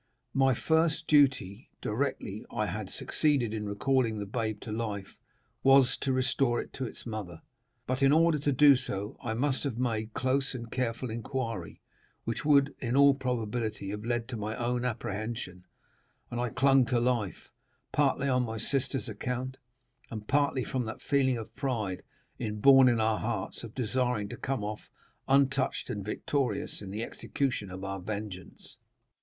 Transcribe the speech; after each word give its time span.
My 0.33 0.55
first 0.55 1.05
duty, 1.07 1.69
directly 1.79 2.43
I 2.49 2.65
had 2.65 2.89
succeeded 2.89 3.53
in 3.53 3.67
recalling 3.69 4.17
the 4.17 4.25
babe 4.25 4.59
to 4.61 4.71
life, 4.71 5.19
was 5.61 5.95
to 5.97 6.11
restore 6.11 6.59
it 6.59 6.73
to 6.73 6.85
its 6.85 7.05
mother; 7.05 7.43
but, 7.85 8.01
in 8.01 8.11
order 8.11 8.39
to 8.39 8.51
do 8.51 8.75
so, 8.75 9.15
I 9.21 9.35
must 9.35 9.63
have 9.63 9.77
made 9.77 10.15
close 10.15 10.55
and 10.55 10.71
careful 10.71 11.11
inquiry, 11.11 11.81
which 12.23 12.43
would, 12.43 12.73
in 12.79 12.95
all 12.97 13.13
probability, 13.13 13.89
have 13.91 14.03
led 14.03 14.27
to 14.29 14.35
my 14.37 14.55
own 14.55 14.85
apprehension; 14.85 15.65
and 16.31 16.39
I 16.41 16.49
clung 16.49 16.83
to 16.85 16.99
life, 16.99 17.51
partly 17.91 18.27
on 18.27 18.41
my 18.41 18.57
sister's 18.57 19.07
account, 19.07 19.57
and 20.09 20.27
partly 20.27 20.63
from 20.63 20.83
that 20.85 20.99
feeling 21.03 21.37
of 21.37 21.55
pride 21.55 22.01
inborn 22.39 22.87
in 22.89 22.99
our 22.99 23.19
hearts 23.19 23.61
of 23.63 23.75
desiring 23.75 24.29
to 24.29 24.35
come 24.37 24.63
off 24.63 24.89
untouched 25.27 25.91
and 25.91 26.03
victorious 26.03 26.81
in 26.81 26.89
the 26.89 27.03
execution 27.03 27.69
of 27.69 27.83
our 27.83 27.99
vengeance. 27.99 28.77